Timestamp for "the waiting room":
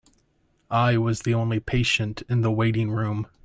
2.41-3.27